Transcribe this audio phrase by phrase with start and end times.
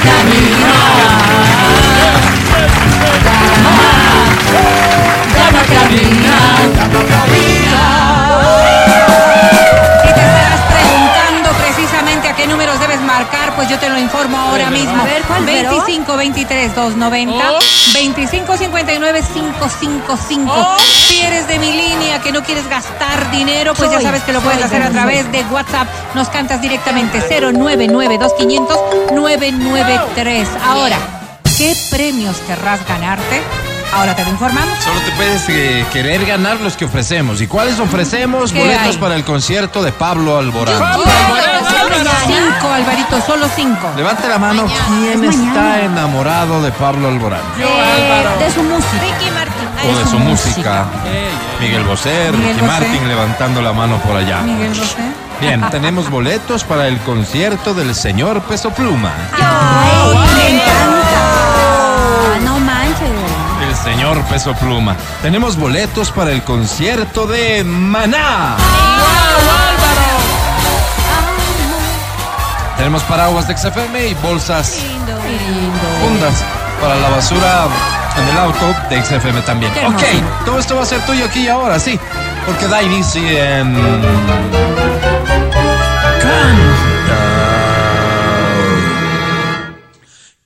[0.00, 1.08] caminhar,
[5.34, 7.17] dá pra caminhar, dá pra caminhar.
[13.68, 15.00] Yo te lo informo ahora mismo.
[15.00, 15.70] A ver, ¿cuál, Vero?
[15.70, 17.44] 25 23 290
[17.94, 20.52] 25 59 555.
[20.52, 20.76] Oh.
[20.78, 24.32] Si eres de mi línea que no quieres gastar dinero, pues ya Soy, sabes que
[24.32, 25.88] lo puedes hacer a través de WhatsApp.
[26.14, 28.78] Nos cantas directamente 099 2500
[29.12, 30.48] 993.
[30.64, 30.98] Ahora,
[31.56, 33.67] ¿qué premios querrás ganarte?
[33.92, 34.78] Ahora te lo informamos.
[34.84, 37.40] Solo te puedes eh, querer ganar los que ofrecemos.
[37.40, 38.52] ¿Y cuáles ofrecemos?
[38.52, 38.96] ¿Qué Boletos hay?
[38.98, 40.76] para el concierto de Pablo Alborán.
[42.26, 43.90] Cinco, Alvarito, solo cinco.
[43.96, 44.64] Levante la mano.
[44.88, 45.80] ¿Quién Es está mañana.
[45.84, 47.40] enamorado de Pablo Alborán?
[47.56, 49.00] De, de su música.
[49.00, 49.68] Ricky Martín.
[49.90, 50.84] O de su música.
[51.60, 52.66] Miguel Bosé, Miguel Ricky Bosé.
[52.66, 54.42] Martin levantando la mano por allá.
[54.42, 54.96] Miguel Bosé.
[55.40, 59.12] Bien, tenemos boletos para el concierto del señor Peso Pluma.
[59.32, 60.97] Ay, me encanta.
[63.88, 64.94] Señor Peso Pluma.
[65.22, 68.54] Tenemos boletos para el concierto de Maná.
[72.76, 74.84] Tenemos paraguas de XFM y bolsas
[76.02, 76.44] fundas
[76.82, 77.66] para la basura
[78.18, 79.72] en el auto de XFM también.
[79.72, 80.04] Qué hermoso.
[80.04, 81.98] Ok, todo esto va a ser tuyo aquí y ahora, sí.
[82.44, 83.74] Porque da inicio en...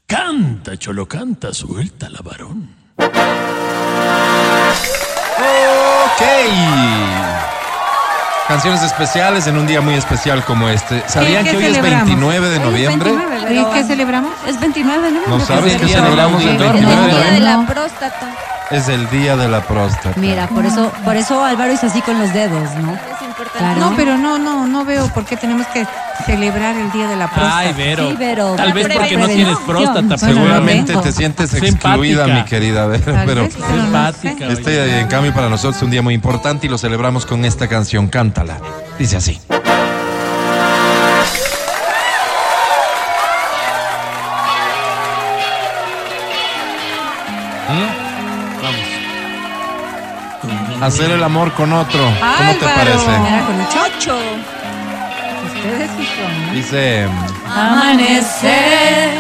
[0.07, 2.82] Canta, cholo, canta, suelta la varón.
[6.05, 6.23] Ok.
[8.49, 11.03] Canciones especiales en un día muy especial como este.
[11.09, 12.07] ¿Sabían ¿Qué- que hoy es celebramos?
[12.09, 13.11] 29 de es noviembre?
[13.13, 14.33] 29, ¿Y qué celebramos?
[14.47, 15.21] Es 29, ¿no?
[15.39, 16.73] ¿No sabes el qué día de la celebramos el audiencia.
[16.73, 17.41] 29 de día de noviembre?
[17.41, 18.27] la próstata.
[18.71, 20.13] Es el día de la próstata.
[20.17, 22.93] Mira, por eso, por eso Álvaro hizo así con los dedos, ¿no?
[22.93, 23.59] Es importante.
[23.59, 23.81] Claro.
[23.81, 25.87] No, pero no, no, no veo por qué tenemos que
[26.27, 27.59] celebrar el Día de la próstata.
[27.59, 28.09] Ay, Vero.
[28.11, 28.55] Sí, Vero.
[28.57, 31.89] Tal vez porque no tienes próstata, Seguramente te sientes Simpática.
[31.89, 34.47] excluida, mi querida Tal pero vez, pero no simpática.
[34.47, 34.53] sé.
[34.53, 37.69] este en cambio para nosotros es un día muy importante y lo celebramos con esta
[37.69, 38.09] canción.
[38.09, 38.59] Cántala.
[38.99, 39.41] Dice así.
[50.79, 50.83] ¿Mm?
[50.83, 52.01] Hacer el amor con otro.
[52.05, 52.75] ¿Cómo te Álvaro.
[52.77, 53.07] parece?
[53.07, 53.79] Era con ocho.
[53.99, 54.17] Ocho.
[56.53, 57.07] Dice.
[57.47, 59.11] Amanecer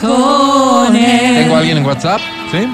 [0.00, 1.34] con él.
[1.42, 2.20] ¿Tengo a alguien en WhatsApp?
[2.50, 2.68] ¿Sí?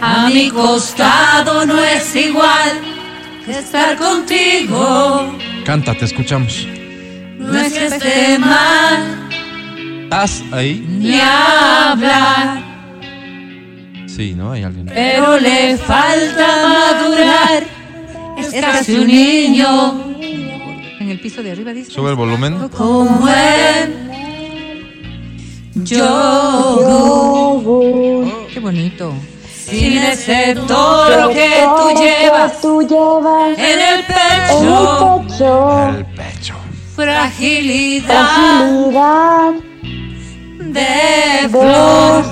[0.00, 2.80] A mi costado no es igual
[3.44, 5.36] que estar contigo.
[5.64, 6.66] Canta, te escuchamos.
[7.38, 9.28] No es que esté mal
[10.04, 10.84] ¿Estás ahí?
[10.88, 12.62] ni hablar,
[14.06, 14.52] Sí, ¿no?
[14.52, 14.86] Hay alguien.
[14.86, 17.64] pero le falta madurar.
[18.38, 20.05] Es casi un niño
[21.06, 21.92] En el piso de arriba dice.
[21.92, 22.68] Sube el volumen.
[22.76, 24.10] como él.
[25.76, 27.62] Yo
[28.52, 29.12] Qué bonito.
[29.48, 35.22] sin ese toro que tú llevas Tú llevas en el en pecho.
[35.28, 36.54] el pecho El pecho.
[36.96, 39.52] Fragilidad fragilidad
[40.58, 40.80] de
[41.42, 41.48] de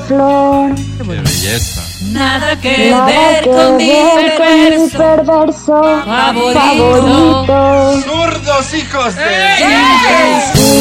[0.09, 0.75] flor.
[0.97, 1.83] Qué belleza.
[2.13, 6.61] Nada que Nada ver que con mi ver con mi perverso perverso favorito.
[6.61, 8.14] favorito.
[8.55, 9.23] ¡Zurdos, hijos de!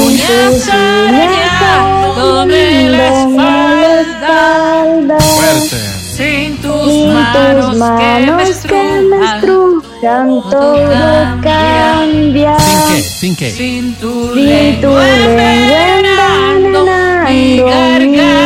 [0.06, 5.18] Uñas araña, doble la espalda.
[5.20, 5.78] Fuerte.
[6.16, 12.58] Sin tus Y manos, tus manos que me estrujan todo cambia.
[12.60, 13.02] ¿Sin qué?
[13.02, 13.52] ¿Sin qué?
[13.52, 16.86] Sin tu Si tu lengua envenenando
[17.28, 17.58] mi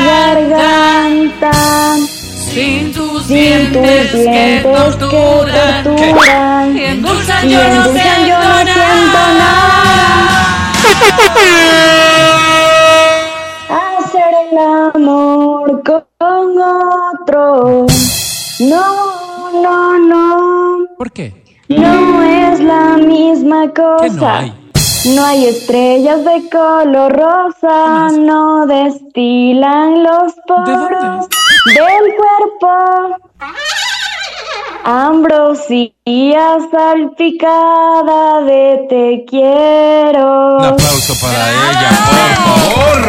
[0.05, 1.51] garganta.
[2.53, 5.83] Sin tus Sin dientes tus que dientes que torturan.
[5.83, 6.77] torturan.
[6.77, 8.06] Y endulzan yo no endulzan
[13.69, 17.85] Hacer el amor con otro.
[18.59, 20.85] No, no, no.
[20.97, 21.33] ¿Por qué?
[21.69, 23.97] No es la misma cosa.
[24.01, 24.53] ¿Qué no hay?
[25.15, 31.27] No hay estrellas de color rosa, no destilan los poros
[31.65, 33.17] del cuerpo.
[34.83, 40.57] Ambrosía salpicada de te quiero.
[40.57, 42.99] Un aplauso para ella, por favor.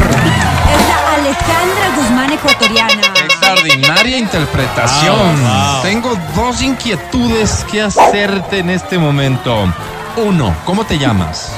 [0.74, 3.02] Es la Alejandra Guzmán ecuatoriana.
[3.24, 5.42] Extraordinaria interpretación.
[5.42, 5.82] Wow, wow.
[5.82, 9.72] Tengo dos inquietudes que hacerte en este momento.
[10.16, 11.52] Uno, ¿cómo te llamas?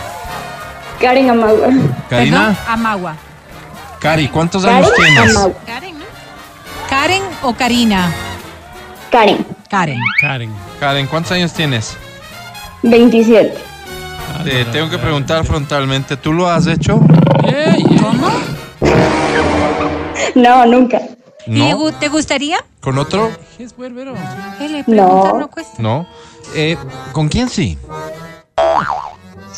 [1.00, 1.68] Karen Amagua.
[2.10, 2.56] Karina.
[2.68, 3.16] Amagua.
[4.00, 5.36] Cari, ¿cuántos Karen años tienes?
[5.36, 5.60] Amagua.
[5.66, 6.04] Karen, ¿no?
[6.88, 8.12] ¿Karen o Karina?
[9.10, 10.00] Karen, Karen.
[10.20, 10.52] Karen.
[10.81, 11.96] Karen, ¿cuántos años tienes?
[12.82, 13.55] 27.
[14.44, 17.00] Te tengo que preguntar frontalmente, ¿tú lo has hecho?
[17.44, 18.02] Yeah, yeah.
[18.02, 18.28] ¿Cómo?
[20.34, 21.00] No, nunca.
[21.46, 22.58] ¿Y te gustaría?
[22.81, 23.31] ¿Con otro?
[23.58, 24.14] Es bárbaro.
[24.58, 25.67] ¿Qué le preguntas?
[25.78, 26.00] No.
[26.00, 26.06] No.
[26.55, 26.76] Eh,
[27.12, 27.76] ¿Con quién sí?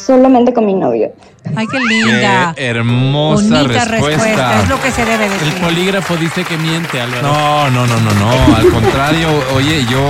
[0.06, 1.12] Solamente con mi novio.
[1.54, 2.54] Ay, qué linda.
[2.56, 4.60] Qué hermosa Bonita respuesta.
[4.62, 5.54] Es lo que se debe El decir.
[5.60, 7.22] polígrafo dice que miente, Álvaro.
[7.22, 8.56] No, no, no, no, no.
[8.56, 10.00] Al contrario, oye, yo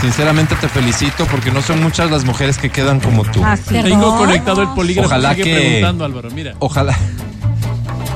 [0.00, 3.40] sinceramente te felicito porque no son muchas las mujeres que quedan como tú.
[3.44, 3.56] Ah.
[3.68, 5.08] Tengo conectado el polígrafo.
[5.08, 6.54] Ojalá sigue que- preguntando, Álvaro, mira.
[6.58, 6.96] Ojalá.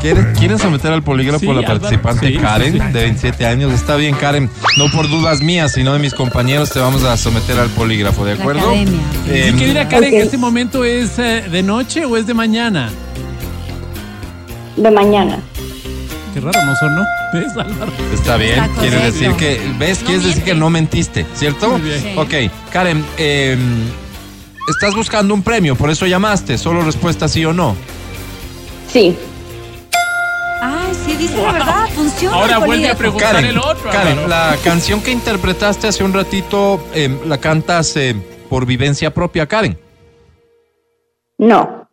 [0.01, 2.93] ¿Quieren, quieren someter al polígrafo Sí, a la Álvaro, participante sí, Karen, sí, sí.
[2.93, 3.73] de 27 años?
[3.73, 4.51] Está bien, Karen.
[4.77, 8.33] No por dudas mías, sino de mis compañeros, te vamos a someter al polígrafo, ¿de
[8.35, 8.61] acuerdo?
[8.69, 9.01] academia.
[9.29, 10.15] Eh, Mi querida Karen.
[10.15, 12.91] ¿este momento es eh, de noche o es de mañana?
[14.77, 15.39] De mañana.
[16.35, 17.03] Qué raro, ¿no sonó?
[17.33, 17.93] ¿Ves, Álvaro?
[18.13, 20.01] Está bien, Está quiere decir que, ¿ves?
[20.05, 21.71] Quieres decir que no mentiste, ¿cierto?
[21.71, 22.01] Muy bien.
[22.03, 22.13] Sí.
[22.17, 23.57] Ok, Karen, eh,
[24.69, 27.75] estás buscando un premio, por eso llamaste, solo respuesta sí o no.
[28.93, 29.17] Sí.
[31.05, 32.37] Sí, dice la verdad, funciona.
[32.37, 36.13] Ahora el vuelve a preguntar Karen, el otro, Karen, la canción que interpretaste hace un
[36.13, 38.15] ratito, eh, ¿la cantas eh,
[38.49, 39.79] por vivencia propia, Karen?
[41.39, 41.87] No.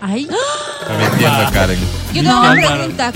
[0.00, 0.28] Ay,
[0.80, 1.78] Está mintiendo, Karen.
[2.12, 3.12] yo No, tengo una pregunta.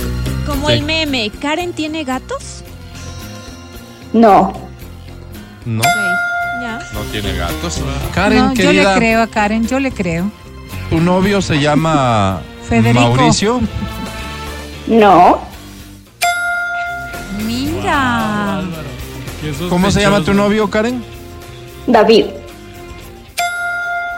[0.46, 0.72] Como Sí.
[0.74, 2.64] el meme, ¿Karen tiene gatos?
[4.14, 4.52] No.
[5.66, 5.82] No,
[6.62, 6.78] Ya.
[6.94, 7.80] no tiene gatos.
[8.14, 10.30] Karen, No, yo le querida, creo a Karen, yo le creo.
[10.88, 13.00] ¿tu novio se llama Federico.
[13.14, 13.60] Mauricio?
[14.88, 15.38] No.
[17.46, 18.58] Mira.
[18.58, 18.88] Álvaro,
[19.42, 21.04] qué ¿Cómo se llama tu novio, Karen?
[21.86, 22.24] David.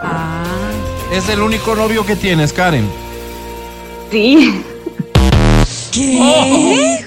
[0.02, 0.44] Ah.
[1.12, 2.88] Es el único novio que tienes, Karen.
[4.10, 4.62] Sí.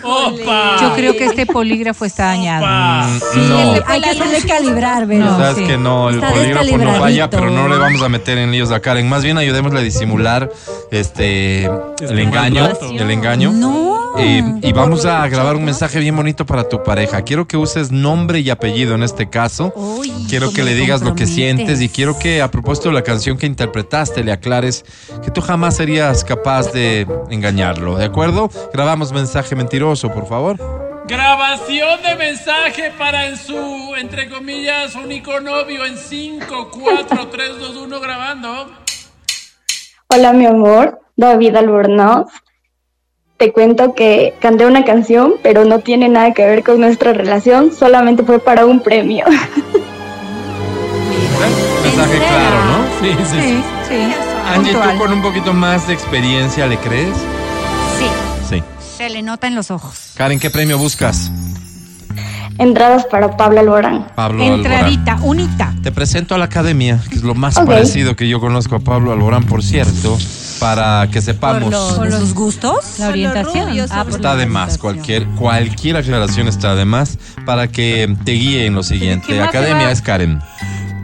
[0.04, 0.78] ¡Opa!
[0.82, 2.66] Yo creo que este polígrafo está dañado.
[2.66, 3.08] ¡Opa!
[3.36, 3.74] No.
[3.88, 5.26] Hay que hacerle calibrar, ¿verdad?
[5.26, 5.66] No, Sabes sí.
[5.66, 8.72] que no, el Está polígrafo no falla, pero no le vamos a meter en líos
[8.72, 9.08] a Karen.
[9.08, 10.50] Más bien ayudémosle a disimular
[10.92, 12.92] este el engaño, maltrato.
[12.92, 13.52] el engaño.
[13.52, 13.93] No.
[14.18, 17.24] Eh, y vamos a grabar un mensaje bien bonito para tu pareja.
[17.24, 19.74] Quiero que uses nombre y apellido en este caso.
[19.76, 23.02] Uy, Quiero que le digas lo que sientes y quiero que a propósito de la
[23.02, 24.86] canción que interpretaste le aclares
[25.24, 28.50] que tú jamás serías capaz de engañarlo, ¿de acuerdo?
[28.72, 30.58] Grabamos mensaje mentiroso, por favor.
[31.08, 37.76] Grabación de mensaje para en su, entre comillas, único novio en 5, 4, 3, 2,
[37.76, 38.72] 1 grabando.
[40.08, 41.02] Hola, mi amor.
[41.16, 42.28] David Albornoz.
[43.44, 47.74] Te cuento que canté una canción, pero no tiene nada que ver con nuestra relación.
[47.78, 49.26] Solamente fue para un premio.
[51.84, 52.86] Mensaje claro, ¿no?
[53.02, 53.42] Sí, sí, sí.
[53.42, 54.14] Sí, sí.
[54.56, 57.18] Angie, ¿tú con un poquito más de experiencia le crees?
[58.00, 58.06] Sí,
[58.50, 58.64] Sí.
[58.98, 60.12] se le nota en los ojos.
[60.16, 61.30] Karen, ¿qué premio buscas?
[62.58, 64.08] Entradas para Pablo Alborán.
[64.16, 64.60] Pablo Alborán.
[64.60, 65.74] Entradita, unita.
[65.82, 69.12] Te presento a la academia, que es lo más parecido que yo conozco a Pablo
[69.12, 70.18] Alborán, por cierto,
[70.60, 71.74] para que sepamos.
[71.96, 73.00] ¿Por los, gustos?
[73.00, 73.70] La orientación.
[73.90, 78.34] Ah, por Está la de más, cualquier, cualquier aclaración está de más para que te
[78.34, 79.28] guíe en lo siguiente.
[79.28, 80.40] ¿Qué más se Academia es Karen.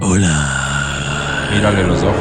[0.02, 1.50] Hola.
[1.54, 2.16] Mírale los ojos.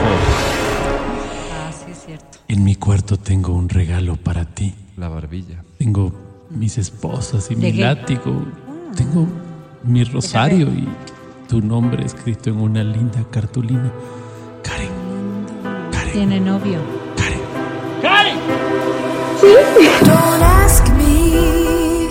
[1.52, 2.38] Ah, sí, es cierto.
[2.48, 4.74] En mi cuarto tengo un regalo para ti.
[4.96, 5.62] La barbilla.
[5.78, 6.12] Tengo
[6.50, 7.82] mis esposas y ¿De mi qué?
[7.82, 8.46] látigo.
[8.98, 9.26] Tengo
[9.84, 10.88] mi rosario y
[11.48, 13.92] tu nombre escrito en una linda cartulina.
[14.62, 14.90] Karen.
[15.92, 16.12] Karen.
[16.12, 16.78] Tiene novio.
[17.16, 17.40] Karen.
[18.02, 18.38] ¡Karen!
[20.04, 22.08] Don't ask me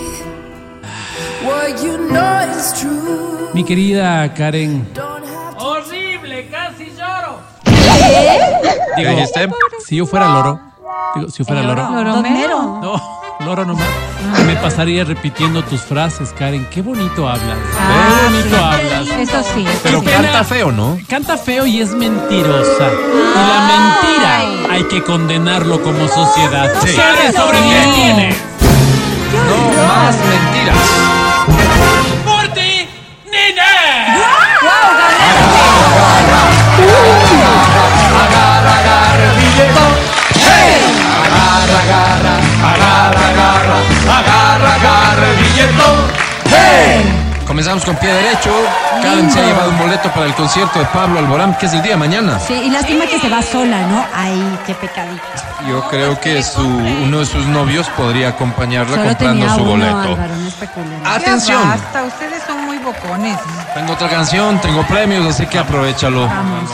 [1.46, 3.50] what you know is true.
[3.52, 4.86] Mi querida Karen.
[4.94, 6.48] Don't have to ¡Horrible!
[6.50, 7.38] ¡Casi lloro!
[7.64, 9.48] ¿Qué Digo, dijiste?
[9.86, 10.60] si yo fuera loro,
[11.16, 12.80] digo, si yo fuera loro, Loromero.
[12.80, 13.86] no, loro nomás,
[14.46, 16.66] me pasaría repitiendo tus frases, Karen.
[16.70, 17.56] Qué bonito hablas.
[17.78, 18.62] Ah, Qué bonito sí.
[18.62, 19.08] hablas.
[19.20, 19.64] Eso sí.
[19.66, 20.06] eso Pero sí.
[20.06, 20.98] canta feo, ¿no?
[21.08, 22.90] Canta feo y es mentirosa.
[22.90, 26.70] Y la mentira hay que condenarlo como sociedad.
[26.84, 26.94] Sí.
[26.96, 28.36] Karen, sobre qué tiene.
[29.46, 30.76] No más mentiras.
[47.58, 48.52] Comenzamos con pie derecho.
[49.02, 51.82] Karen se ha llevado un boleto para el concierto de Pablo Alborán, que es el
[51.82, 52.38] día de mañana.
[52.38, 54.06] Sí, y lástima que se va sola, ¿no?
[54.14, 55.24] Ay, qué pecadito.
[55.68, 59.70] Yo creo que su, uno de sus novios podría acompañarla Solo comprando tenía su uno,
[59.72, 59.98] boleto.
[59.98, 61.02] Álvaro, no especulen.
[61.02, 61.68] Ya Atención.
[61.68, 63.36] basta, ustedes son muy bocones.
[63.74, 66.28] Tengo otra canción, tengo premios, así que aprovechalo.
[66.28, 66.70] Vamos.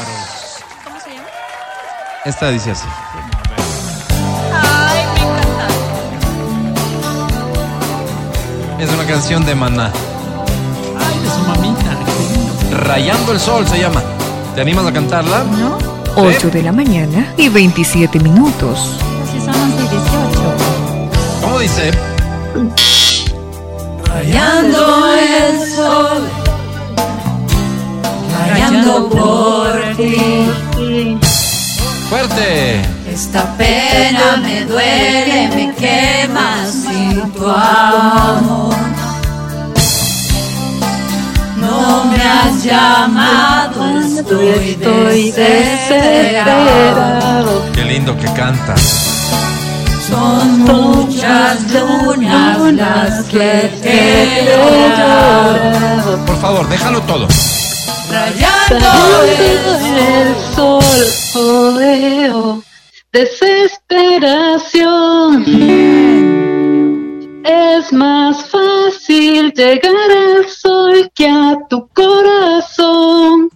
[2.26, 2.86] Esta dice así.
[8.78, 9.90] Es una canción de Maná.
[11.34, 11.96] Su mamita.
[12.86, 14.02] Rayando el sol se llama.
[14.54, 15.44] ¿Te animas a cantarla?
[15.44, 15.78] ¿No?
[16.16, 18.96] 8 de la mañana y 27 minutos.
[19.44, 20.54] Son 11 y 18.
[21.42, 21.90] ¿Cómo dice?
[24.06, 26.22] Rayando el sol,
[28.38, 31.18] rayando por ti.
[32.08, 32.80] Fuerte.
[33.12, 38.93] Esta pena me duele, me quema sin tu amor.
[41.80, 44.76] No me has llamado, estoy,
[45.32, 47.62] desesperado.
[47.74, 48.74] Qué lindo que canta.
[50.08, 56.24] Son muchas lunas las que te he llorado.
[56.26, 57.26] Por favor, déjalo todo.
[58.10, 59.24] Rayando
[59.96, 60.84] el sol,
[61.36, 62.60] oh,
[63.12, 65.44] desesperación.
[67.44, 73.50] Es más fácil llegar al sol que a tu corazón.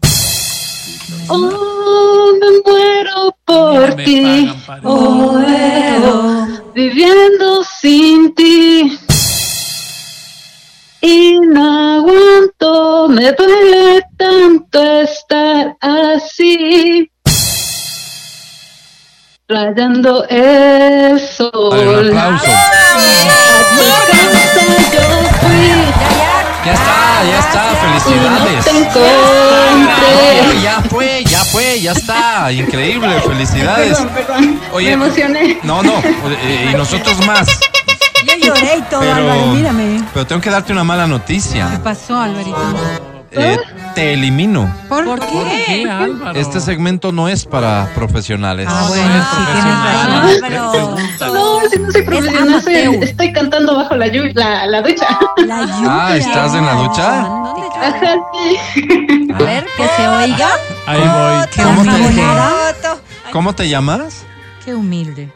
[1.30, 4.50] Oh, me muero por Me ti,
[4.84, 8.98] oh, eh, oh, viviendo sin ti.
[11.00, 17.10] Y no aguanto, me duele tanto estar así.
[19.50, 21.50] Rayando el sol.
[21.70, 22.44] Dale un aplauso.
[26.66, 27.62] Ya está, ya está.
[27.80, 28.66] Felicidades.
[28.66, 29.00] Y no te
[29.80, 30.60] encontré.
[30.62, 32.52] Ya fue, ya fue, ya está.
[32.52, 33.96] Increíble, felicidades.
[33.98, 34.60] Perdón, perdón.
[34.72, 35.58] Oye, me emocioné.
[35.62, 35.94] No, no,
[36.42, 37.48] eh, y nosotros más.
[38.26, 40.02] Yo lloré y todo, Pero, Álvaro, mírame.
[40.12, 41.80] pero tengo que darte una mala ¿Qué noticia.
[41.82, 43.17] pasó, Alvarito?
[43.30, 43.58] Eh,
[43.94, 44.72] te elimino.
[44.88, 45.86] ¿Por, ¿Por qué?
[46.34, 48.66] Este segmento no es para profesionales.
[48.70, 51.34] Ah, No, bueno, no es sí, tienes razón.
[51.34, 55.06] No, si no soy profesional, soy- estoy cantando bajo la, llu- la, la ducha.
[55.46, 55.88] La lluvia.
[56.06, 57.20] Ah, ¿estás en la ducha?
[57.20, 59.28] Ajá, sí.
[59.34, 60.48] A ver, que se oiga.
[60.86, 61.48] Ahí voy.
[61.54, 62.22] Qué ¿Cómo te- humilde.
[63.32, 64.24] ¿Cómo te llamas?
[64.64, 65.30] Qué humilde.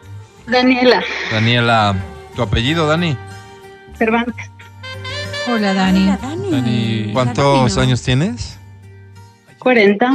[0.47, 1.95] Daniela Daniela.
[2.35, 3.17] ¿Tu apellido, Dani?
[3.99, 4.51] Cervantes.
[5.53, 6.07] Hola, Dani.
[6.23, 6.42] Dani.
[7.13, 8.59] ¿Cuántos años tienes?
[9.59, 10.07] 40.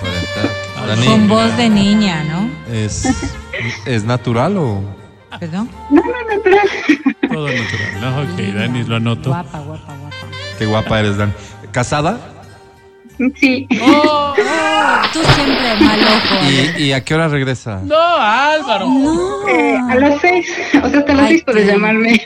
[0.00, 0.86] 40.
[0.86, 2.48] Dani, Con voz de niña, ¿no?
[2.74, 3.04] ¿es,
[3.84, 4.82] ¿es natural o...?
[5.38, 5.68] ¿Perdón?
[5.90, 6.68] No, no, natural.
[7.30, 8.00] Todo natural.
[8.00, 8.22] ¿no?
[8.22, 9.28] Ok, Dani, lo anoto.
[9.30, 10.16] Guapa, guapa, guapa.
[10.58, 11.32] Qué guapa eres, Dani.
[11.70, 12.18] ¿Casada?
[13.36, 13.66] Sí.
[13.68, 16.76] Tú siempre mal ojo.
[16.78, 17.80] ¿Y, y a qué hora regresa?
[17.84, 18.86] No, Álvaro.
[19.48, 20.50] Eh, a las 6.
[20.84, 22.22] O sea, hasta las Ay, 6 puedes llamarme.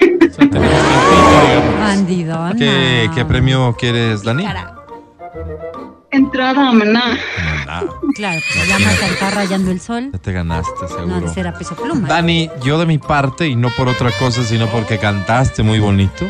[1.79, 2.55] Bandidona.
[2.57, 4.45] ¿Qué, qué premio quieres, Dani?
[6.11, 7.19] Entrada a maná.
[8.15, 10.11] Claro, pues se llama cantar rayando el sol.
[10.13, 11.21] ya te ganaste, No, seguro.
[11.21, 12.07] de ser a peso pluma.
[12.07, 16.27] Dani, yo de mi parte, y no por otra cosa, sino porque cantaste muy bonito,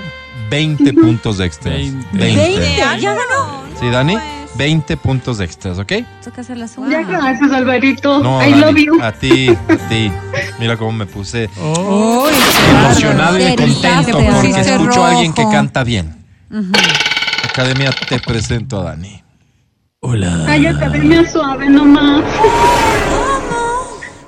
[0.51, 1.75] 20 puntos extras.
[1.77, 2.17] 20.
[2.19, 2.77] 20.
[2.77, 3.63] Ya ganó.
[3.81, 4.17] Sí, Dani,
[4.57, 5.93] 20 puntos extras, ¿ok?
[6.23, 6.89] Toca hacer la Ya suma.
[7.03, 8.23] gracias, Alvarito.
[8.23, 9.03] No, I love you.
[9.03, 10.13] a ti, a ti.
[10.59, 12.29] Mira cómo me puse Oh,
[12.71, 16.15] emocionado y contento te porque escucho a alguien que canta bien.
[17.45, 19.23] Academia, te presento a Dani.
[20.01, 20.45] hola.
[20.49, 22.23] Ay, academia suave nomás.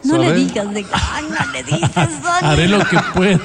[0.05, 2.47] No le digas de ay, no le digas, Dani.
[2.47, 3.39] Haré lo que pueda.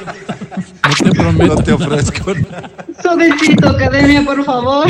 [0.83, 1.55] No te prometo.
[1.55, 2.69] No te ofrezco nada.
[3.01, 4.87] Suavecito, academia, por favor.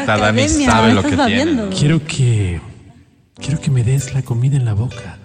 [0.00, 1.68] Esta Dani sabe lo estás que tiene.
[1.68, 2.60] Quiero que.
[3.34, 5.18] Quiero que me des la comida en la boca.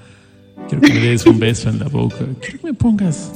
[0.70, 2.26] Quiero que me des un beso en la boca.
[2.40, 3.32] Quiero que me pongas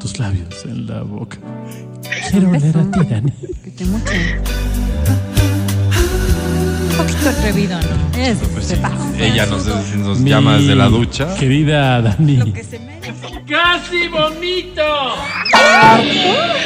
[0.00, 1.38] tus labios en la boca.
[2.30, 3.32] Quiero oler a ti, Dani.
[3.62, 3.84] Que te
[6.98, 8.18] poquito atrevido, ¿no?
[8.18, 8.96] Es, Pues se sí, pasa.
[9.18, 11.34] ella nos, nos Mi llama desde la ducha.
[11.36, 12.52] Querida Dani.
[13.48, 14.82] ¡Casi vomito!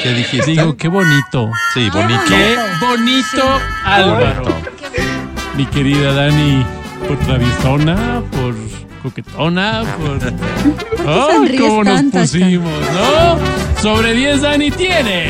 [0.02, 0.50] ¿Qué dijiste?
[0.50, 1.50] Digo, qué bonito.
[1.74, 2.20] Sí, bonito.
[2.28, 4.44] Qué bonito, Álvaro.
[5.56, 6.64] Mi querida Dani,
[7.06, 8.54] por traviesona, por
[9.02, 10.18] coquetona, por.
[11.08, 13.80] ¡Ay, sonríes cómo nos tanto, pusimos, no!
[13.82, 15.28] Sobre 10 Dani tiene.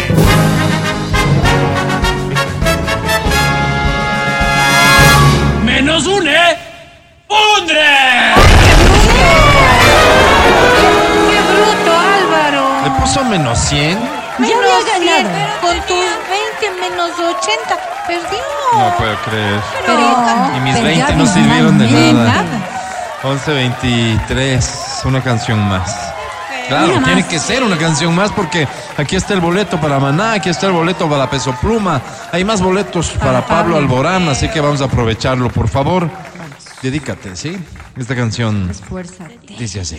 [5.82, 6.56] Menos un, ¿eh?
[7.28, 7.74] ¡Undre!
[11.28, 12.84] ¡Qué bruto, Álvaro!
[12.84, 13.98] ¿Le puso menos 100?
[14.38, 15.60] Ya había ganado.
[15.60, 16.06] Con tus
[16.62, 18.38] 20 menos 80, perdió.
[18.78, 19.60] No puedo creer.
[19.84, 22.44] Pero, Y mis pero 20 ya no sirvieron de ni nada.
[23.24, 26.11] 11.23, una canción más.
[26.68, 28.66] Claro, tiene que ser una canción más porque
[28.96, 32.00] aquí está el boleto para Maná, aquí está el boleto para Peso Pluma,
[32.32, 33.76] hay más boletos para, Pablo Pablo.
[33.76, 36.08] Alborán, así que vamos a aprovecharlo, por favor.
[36.82, 37.56] Dedícate, ¿sí?
[37.96, 39.54] Esta canción Esfuérzate.
[39.58, 39.98] dice así.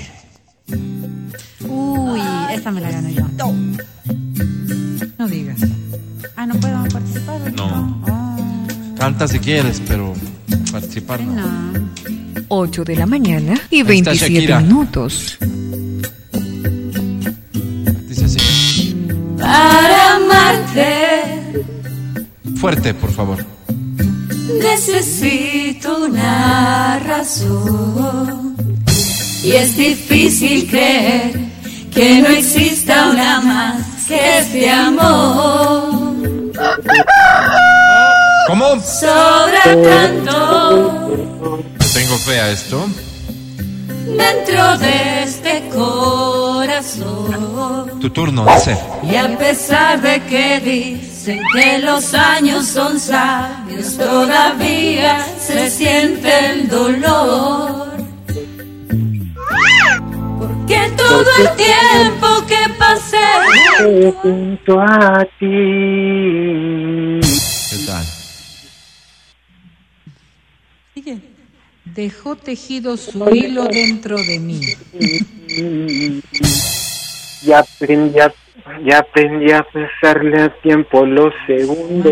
[1.61, 3.23] Uy, esta me la gano yo.
[5.17, 5.59] No digas.
[6.35, 7.53] Ah, no puedo participar.
[7.53, 8.01] No.
[8.07, 10.13] Oh, Canta si quieres, pero
[10.71, 11.33] participar no.
[11.35, 11.83] no.
[12.49, 14.59] 8 de la mañana y Ahí está 27 Shakira.
[14.59, 15.37] minutos.
[19.53, 21.63] Para amarte
[22.59, 23.45] Fuerte, por favor.
[24.59, 28.55] necesito una razón.
[29.43, 31.33] Y es difícil creer
[31.93, 36.15] que no exista una más que este amor.
[38.47, 38.79] ¿Cómo?
[38.81, 42.87] Sobra tanto Tengo fe a esto.
[44.05, 47.13] Dentro de este corazón.
[47.99, 48.77] Tu turno, dice.
[49.03, 56.67] Y a pesar de que dicen que los años son sabios, todavía se siente el
[56.67, 57.93] dolor.
[60.39, 63.17] Porque todo el tiempo que pasé
[64.21, 67.21] junto a ti.
[67.69, 68.05] ¿Qué tal?
[71.95, 74.61] Dejó tejido su hilo dentro de mí.
[77.43, 78.33] Ya aprendí a,
[78.85, 82.03] ya aprendí a pasarle a tiempo los segundos.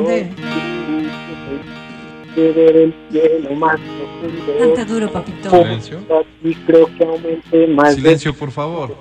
[2.36, 4.58] De ver el cielo más profundo.
[4.60, 5.50] Canta duro, papito.
[5.50, 6.00] Silencio.
[6.44, 8.96] Y creo que aumente más Silencio, por favor.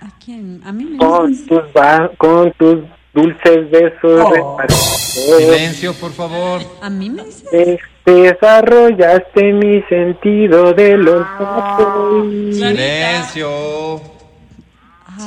[0.00, 0.60] ¿A quién?
[0.64, 2.80] A mí me con tus, ba- con tus
[3.14, 5.14] dulces besos repartidos.
[5.38, 6.60] Silencio, por favor.
[6.82, 7.78] A mí me dice.
[8.06, 12.24] Des- Desarrollaste mi sentido del olfato.
[12.52, 14.00] Silencio.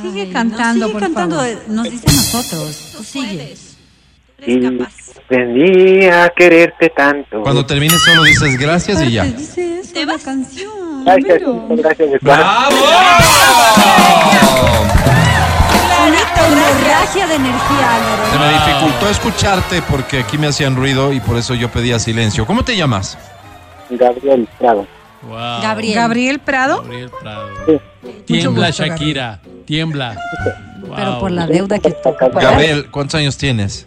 [0.01, 1.57] Sigue cantando, no, sigue por cantando, favor.
[1.69, 2.93] nos dice a nosotros.
[2.97, 3.53] Tú sigue.
[4.45, 7.41] Y aprendí a quererte tanto.
[7.41, 9.23] Cuando termines solo dices gracias y ya.
[9.23, 11.03] Dice eso la canción.
[11.05, 12.75] Gracias, de ¡Bravo!
[16.07, 18.31] Bonita hemorragia de energía, Álvaro.
[18.31, 22.45] Se me dificultó escucharte porque aquí me hacían ruido y por eso yo pedía silencio.
[22.45, 23.17] ¿Cómo te llamas?
[23.89, 24.87] Gabriel Prado.
[25.23, 25.61] Wow.
[25.61, 25.95] Gabriel.
[25.95, 26.81] Gabriel Prado.
[26.83, 27.49] Gabriel Prado.
[27.65, 27.81] Sí.
[28.25, 29.41] Tiembla, gusto, Shakira.
[29.65, 30.15] Tiembla.
[30.95, 31.19] Pero Wow.
[31.19, 33.85] por la deuda que tú Gabriel, ¿cuántos años tienes?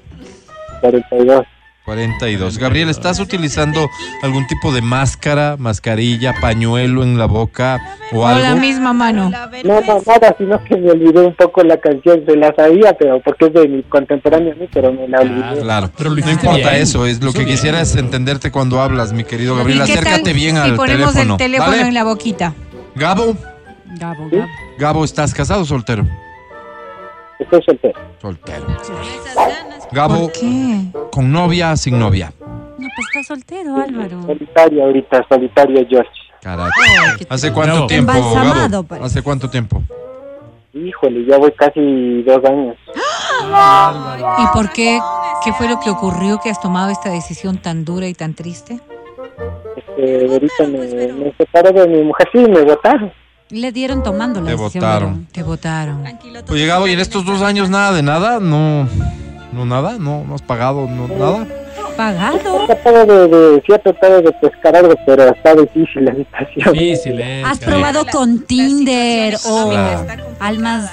[0.82, 1.46] 42.
[1.90, 2.58] 42.
[2.58, 3.90] Gabriel, ¿estás utilizando
[4.22, 7.80] algún tipo de máscara, mascarilla, pañuelo en la boca
[8.12, 8.60] o O la algo?
[8.60, 9.28] misma mano.
[9.64, 13.20] No, no, nada, sino que me olvidé un poco la canción, se la sabía, pero
[13.20, 15.62] porque es de mi contemporáneo a mí, pero me la olvidé.
[15.62, 16.74] Claro, Pero no importa bien.
[16.82, 19.80] eso, es lo que quisiera es entenderte cuando hablas, mi querido Gabriel.
[19.82, 21.34] ¿Y qué tal Acércate bien si al ponemos teléfono.
[21.34, 21.82] el teléfono ¿vale?
[21.88, 22.54] en la boquita.
[22.94, 23.36] Gabo,
[23.98, 24.46] Gabo, Gabo.
[24.78, 26.06] Gabo, ¿estás casado o soltero?
[27.40, 27.98] Estoy soltero.
[28.22, 28.66] Soltero.
[29.92, 30.80] Gabo, ¿Por qué?
[31.10, 32.32] ¿con novia, sin novia?
[32.40, 34.22] No, pues está soltero, Álvaro.
[34.22, 36.10] Solitario ahorita, solitario George.
[36.40, 36.70] Caray.
[37.28, 38.82] ¿Hace cuánto tiempo, Gabo?
[38.84, 39.06] parece.
[39.06, 39.82] ¿Hace cuánto tiempo?
[40.72, 42.76] Híjole, ya voy casi dos años.
[44.38, 44.98] ¿Y por qué?
[45.44, 48.78] ¿Qué fue lo que ocurrió que has tomado esta decisión tan dura y tan triste?
[49.76, 53.12] Este, ahorita me, me separé de mi mujer, sí, me botaron.
[53.50, 55.26] Le dieron tomando la Te decisión, votaron.
[55.32, 56.04] Te votaron.
[56.48, 58.38] Oye, Gabo, ¿y en estos dos años nada de nada?
[58.38, 58.86] ¿No,
[59.52, 59.98] no nada?
[59.98, 61.46] ¿No, no has pagado no, nada?
[61.96, 62.64] ¿Pagado?
[62.64, 66.72] He tratado de, de, sí he tratado de pescar algo, pero está difícil la situación.
[66.72, 67.42] Difícil, eh.
[67.44, 69.72] ¿Has probado con Tinder o
[70.38, 70.90] almas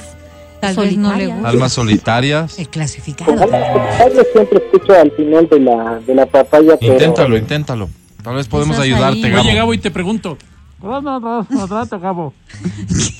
[0.60, 1.34] Tal vez no le solitarias?
[1.36, 1.50] gusta.
[1.50, 2.60] Almas solitarias.
[2.60, 3.36] El clasificado.
[3.36, 6.94] Yo siempre escucho al final de la, de la papaya, pero...
[6.94, 7.90] Inténtalo, inténtalo.
[8.24, 9.32] Tal vez podemos ayudarte, ahí.
[9.32, 9.42] Gabo.
[9.44, 10.38] Oye, Gabo, y te pregunto.
[10.82, 12.34] No, no, no, no, trata, Gabo.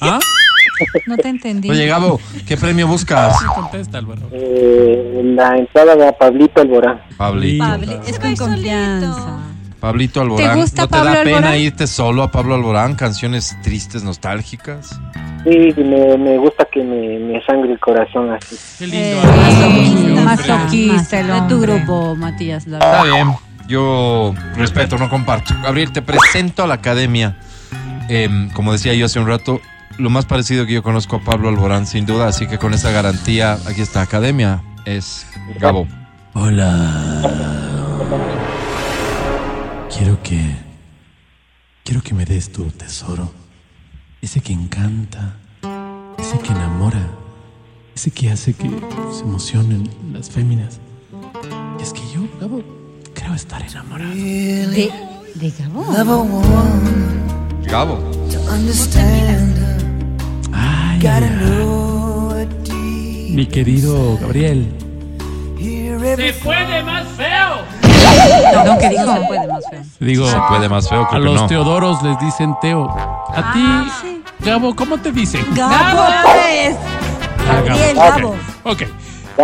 [0.02, 0.20] ¿Ah?
[1.06, 1.70] No te entendí.
[1.70, 3.36] Oye, Gabo, ¿qué premio buscas?
[3.56, 4.22] Contesta, Álvaro.
[4.32, 7.02] Eh, la entrada de Pablito Alborán.
[7.18, 7.64] Pablito.
[7.66, 9.40] Pablo, es con confianza.
[9.80, 10.54] Pablito Alborán.
[10.56, 11.60] ¿Te gusta ¿No te Pablo da pena Alborán?
[11.60, 12.96] irte solo a Pablo Alborán?
[12.96, 15.00] Canciones tristes, nostálgicas.
[15.44, 18.58] Sí, me, me gusta que me, me sangre el corazón así.
[18.80, 20.20] Qué lindo.
[20.20, 21.20] Eh, masoquista.
[21.20, 22.68] El De tu grupo, Matías.
[22.68, 23.34] La Está bien.
[23.68, 25.54] Yo respeto, no comparto.
[25.62, 27.38] Gabriel, te presento a la academia.
[28.10, 29.60] Em, como decía yo hace un rato,
[29.98, 32.28] lo más parecido que yo conozco a Pablo Alborán, sin duda.
[32.28, 34.64] Así que con esa garantía, aquí está academia.
[34.86, 35.26] Es
[35.60, 35.88] Gabo.
[36.34, 37.22] Hola.
[39.96, 40.56] Quiero que.
[41.84, 43.32] Quiero que me des tu tesoro.
[44.22, 45.38] Ese que encanta.
[46.18, 47.08] Ese que enamora.
[47.96, 48.70] Ese que hace que
[49.12, 50.80] se emocionen las féminas.
[51.80, 52.62] Y es que yo, Gabo,
[53.14, 54.14] creo estar enamorado.
[54.14, 54.92] ¿De,
[55.36, 55.86] de Gabo?
[57.64, 58.12] Gabo.
[58.50, 59.67] Ay,
[63.30, 64.68] mi querido Gabriel.
[68.52, 69.06] Perdón, ¿qué dijo?
[69.06, 69.82] No se puede más feo.
[70.00, 71.48] Digo, Se puede más feo, a creo que los no.
[71.48, 72.90] Teodoros les dicen Teo.
[72.90, 73.92] A ti,
[74.40, 75.46] Gabo, ¿cómo te dicen?
[75.54, 76.04] Gabo
[76.52, 76.76] es.
[77.48, 78.12] Ah, Gabriel, Gabo.
[78.20, 78.36] Gabo.
[78.64, 78.84] Ok.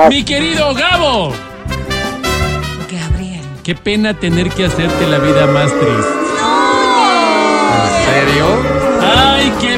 [0.09, 1.33] Mi querido Gabo.
[2.91, 3.41] Gabriel.
[3.63, 6.13] Qué pena tener que hacerte la vida más triste.
[8.05, 8.45] serio?
[9.01, 9.77] Ay, qué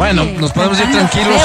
[0.00, 1.42] Bueno, nos podemos ir tranquilos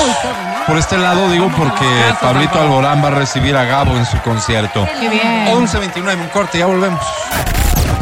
[0.65, 1.85] por este lado, digo, porque
[2.21, 4.87] Pablito Alborán va a recibir a Gabo en su concierto.
[4.97, 5.47] Qué bien.
[5.47, 7.01] 11.29, un corte, ya volvemos.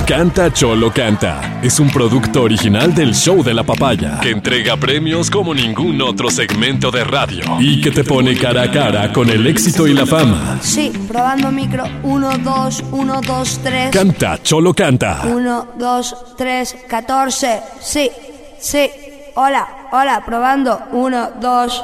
[0.06, 5.32] Canta Cholo Canta es un producto original del show de la papaya que entrega premios
[5.32, 9.48] como ningún otro segmento de radio y que te pone cara a cara con el
[9.48, 10.60] éxito y la fama.
[10.62, 11.84] Sí, probando micro.
[12.04, 13.90] 1, 2, 1, 2, 3.
[13.90, 15.22] Canta Cholo Canta.
[15.26, 17.60] 1, 2, 3, 14.
[17.82, 18.12] Sí,
[18.60, 18.88] sí.
[19.36, 20.80] Hola, hola, probando.
[20.92, 21.84] 1, 2.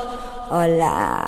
[0.52, 1.26] Hola.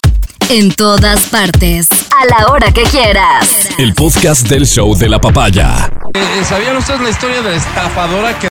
[0.50, 1.88] En todas partes.
[2.16, 3.70] A la hora que quieras.
[3.80, 5.90] El podcast del show de la papaya.
[6.14, 8.40] Eh, ¿Sabían ustedes la historia de la estafadora que